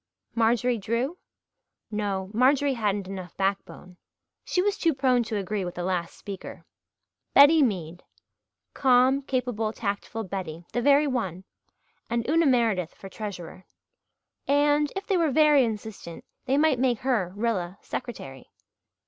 [0.33, 1.19] Marjorie Drew?
[1.91, 3.97] No, Marjorie hadn't enough backbone.
[4.43, 6.65] She was too prone to agree with the last speaker.
[7.35, 8.01] Betty Mead
[8.73, 11.43] calm, capable, tactful Betty the very one!
[12.09, 13.65] And Una Meredith for treasurer;
[14.47, 18.49] and, if they were very insistent, they might make her, Rilla, secretary.